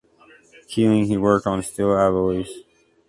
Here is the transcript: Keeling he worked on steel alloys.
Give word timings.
Keeling 0.67 1.05
he 1.05 1.15
worked 1.15 1.45
on 1.45 1.61
steel 1.61 1.93
alloys. 1.95 2.49